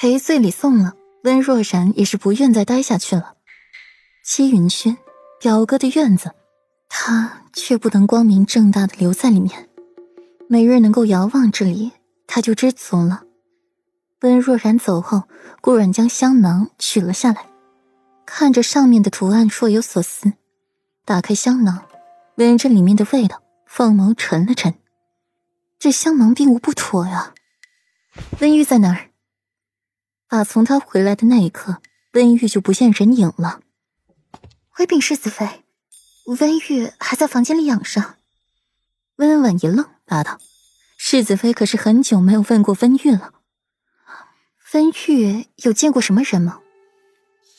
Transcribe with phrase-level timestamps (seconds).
[0.00, 3.34] 赔罪礼送了，温若然也是不愿再待下去了。
[4.24, 4.96] 戚云轩，
[5.40, 6.30] 表哥的院子，
[6.88, 9.68] 他却不能光明正大的留在里面，
[10.48, 11.90] 每日能够遥望这里，
[12.28, 13.24] 他就知足了。
[14.20, 15.24] 温若然走后，
[15.60, 17.46] 顾阮将香囊取了下来，
[18.24, 20.32] 看着上面的图案，若有所思。
[21.04, 21.82] 打开香囊，
[22.36, 24.74] 闻着里面的味道，凤眸沉了沉。
[25.76, 27.34] 这香囊并无不妥呀。
[28.38, 29.07] 温玉在哪儿？
[30.28, 31.78] 打从他回来的那一刻，
[32.12, 33.60] 温玉就不见人影了。
[34.68, 35.64] 回禀世子妃，
[36.26, 38.16] 温玉还在房间里养伤。
[39.16, 40.38] 温婉一愣，答道
[40.98, 43.32] ：“世子妃可是很久没有问过温玉了。”
[44.74, 46.60] 温玉有见过什么人吗？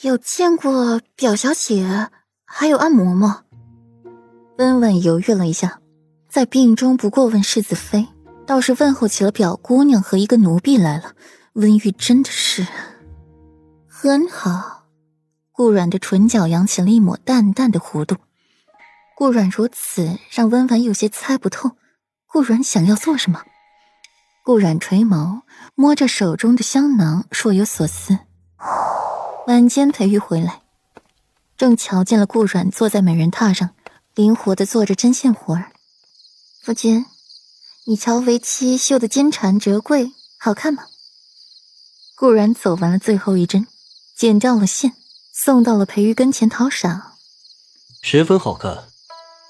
[0.01, 2.09] 有见过表小姐，
[2.45, 3.39] 还有安嬷嬷。
[4.59, 5.81] 温婉犹豫了一下，
[6.29, 8.07] 在病中不过问世子妃，
[8.45, 11.15] 倒是问候起了表姑娘和一个奴婢来了。
[11.59, 12.65] 温玉真的是
[13.85, 14.85] 很好。
[15.51, 18.15] 顾阮的唇角扬起了一抹淡淡的弧度。
[19.17, 21.71] 顾阮如此，让温婉有些猜不透，
[22.27, 23.43] 顾阮想要做什么。
[24.45, 25.41] 顾阮垂眸，
[25.75, 28.19] 摸着手中的香囊，若有所思。
[29.47, 30.61] 晚间，裴玉回来，
[31.57, 33.71] 正瞧见了顾阮坐在美人榻上，
[34.15, 35.73] 灵活的做着针线活儿。
[36.63, 37.05] 夫君，
[37.85, 40.85] 你瞧为妻绣的金蝉折桂，好看吗？
[42.19, 43.65] 顾然走完了最后一针，
[44.13, 44.93] 剪掉了线，
[45.31, 47.13] 送到了裴玉跟前讨赏。
[48.01, 48.89] 十分好看，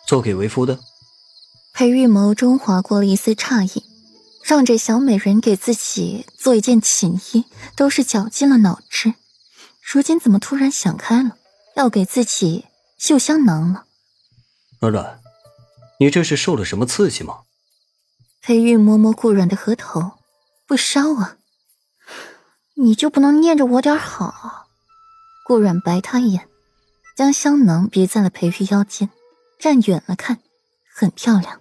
[0.06, 0.80] 做给为夫的。
[1.74, 3.84] 裴玉眸中划过了一丝诧异。
[4.44, 9.16] 让这小美人给自己做一件寝衣，都是绞尽了脑汁。
[9.82, 11.38] 如今怎么突然想开了，
[11.76, 12.66] 要给自己
[13.00, 13.86] 绣香囊了？
[14.80, 15.20] 软软，
[16.00, 17.40] 你这是受了什么刺激吗？
[18.44, 20.12] 裴玉摸摸顾软的额头，
[20.68, 21.38] 不烧啊。
[22.82, 24.68] 你就不能念着我点好？
[25.44, 26.48] 顾软白他一眼，
[27.14, 29.10] 将香囊别在了裴玉腰间，
[29.60, 30.40] 站远了看，
[30.96, 31.60] 很漂亮。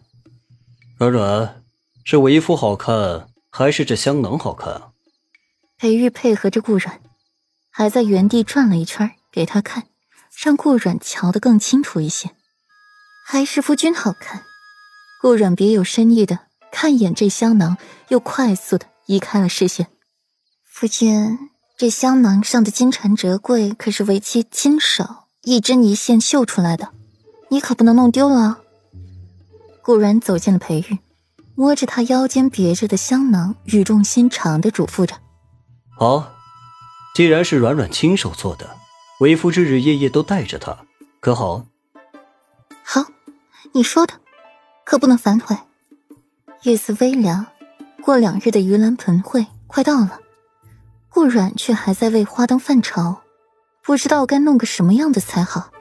[0.96, 1.64] 软软。
[2.04, 4.92] 是为夫好看，还是这香囊好看啊？
[5.76, 7.00] 裴玉配合着顾阮，
[7.68, 9.88] 还在原地转了一圈给他看，
[10.42, 12.30] 让顾阮瞧得更清楚一些。
[13.26, 14.44] 还是夫君好看。
[15.20, 16.38] 顾阮别有深意的
[16.70, 17.76] 看一眼这香囊，
[18.08, 19.88] 又快速的移开了视线。
[20.80, 25.04] 夫君，这香囊上的金蝉折桂可是为妻亲手
[25.42, 26.90] 一针一线绣出来的，
[27.48, 28.60] 你可不能弄丢了。
[29.82, 30.98] 顾然走进了裴玉。
[31.56, 35.16] 摸着他腰间别着的香囊，语重心长的嘱咐着
[35.98, 36.32] ：“好，
[37.12, 38.76] 既然是软软亲手做的，
[39.18, 40.78] 为夫日日夜夜都带着它，
[41.18, 41.66] 可好
[42.86, 43.04] ？”“好，
[43.72, 44.14] 你说的，
[44.84, 45.56] 可不能反悔。”
[46.62, 47.46] 夜色微凉，
[48.00, 50.20] 过两日的盂兰盆会快到了，
[51.18, 53.16] 顾软却还在为花灯犯愁，
[53.82, 55.72] 不知道该弄个什么样的才好。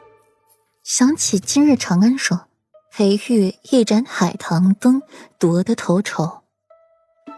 [0.83, 2.47] 想起今日长安说。
[2.91, 5.03] 裴玉一盏海棠灯
[5.37, 6.41] 夺得头筹。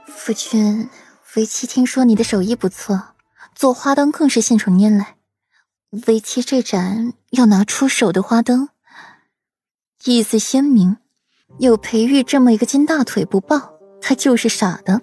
[0.08, 0.90] 夫君，
[1.36, 3.16] 为妻听说你的手艺不错，
[3.54, 5.18] 做花灯更是信手拈来。
[6.08, 8.70] 为妻这盏要拿出手的花灯，
[10.06, 10.96] 意思鲜明。
[11.58, 15.02] 有裴玉这么一个金大腿不抱，他就是傻的。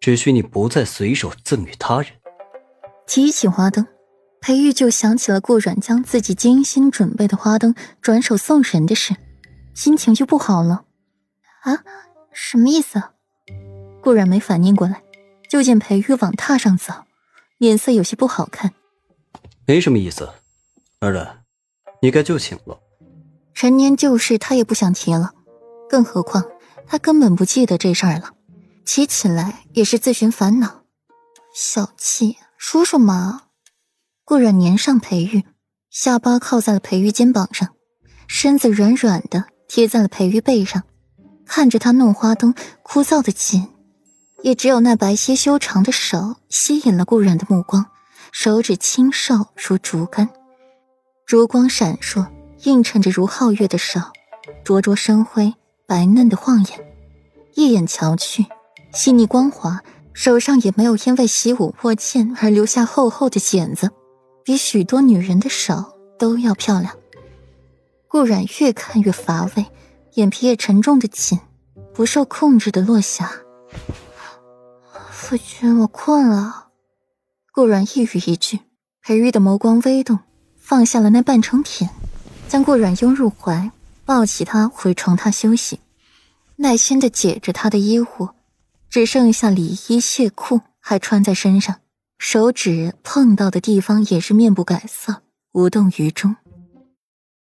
[0.00, 2.10] 只需你不再随手赠与他人。
[3.06, 3.86] 提起花灯，
[4.40, 9.14] 裴玉就想起了顾阮将自己精心准备的花灯转手送人的事。
[9.74, 10.84] 心情就不好了，
[11.62, 11.84] 啊？
[12.32, 13.02] 什么意思？
[14.02, 15.02] 顾然没反应过来，
[15.48, 16.92] 就见裴玉往榻上走，
[17.58, 18.72] 脸色有些不好看。
[19.66, 20.28] 没什么意思，
[21.00, 21.44] 儿然，
[22.02, 22.80] 你该就寝了。
[23.54, 25.32] 陈年旧事他也不想提了，
[25.88, 26.44] 更何况
[26.86, 28.30] 他根本不记得这事儿了，
[28.92, 30.82] 提起来也是自寻烦恼。
[31.54, 33.42] 小气，说说嘛。
[34.24, 35.44] 顾然粘上裴玉，
[35.90, 37.68] 下巴靠在了裴玉肩膀上，
[38.26, 39.44] 身子软软的。
[39.68, 40.82] 贴在了裴玉背上，
[41.46, 42.52] 看着他弄花灯，
[42.82, 43.68] 枯燥的紧，
[44.42, 47.86] 也只有那白皙修长的手吸引了顾然的目光。
[48.32, 50.28] 手指清瘦如竹竿，
[51.24, 52.26] 烛光闪烁，
[52.64, 54.00] 映衬着如皓月的手，
[54.64, 55.54] 灼灼生辉，
[55.86, 56.92] 白嫩的晃眼。
[57.54, 58.46] 一眼瞧去，
[58.92, 59.80] 细腻光滑，
[60.12, 63.90] 手上也没有因为习武握剑而留下厚厚的茧子，
[64.44, 66.94] 比许多女人的手都要漂亮。
[68.08, 69.66] 顾染越看越乏味，
[70.14, 71.38] 眼皮也沉重的紧，
[71.94, 73.30] 不受控制的落下。
[75.10, 76.66] 夫君，我困了。
[77.52, 78.58] 顾染一语一句，
[79.02, 80.18] 裴玉的眸光微动，
[80.58, 81.88] 放下了那半成品，
[82.48, 83.70] 将顾染拥入怀，
[84.04, 85.78] 抱起他回床榻休息，
[86.56, 88.28] 耐心的解着他的衣物，
[88.90, 91.76] 只剩下里衣、亵裤还穿在身上，
[92.18, 95.22] 手指碰到的地方也是面不改色，
[95.52, 96.34] 无动于衷。